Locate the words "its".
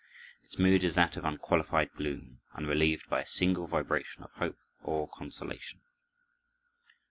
0.43-0.57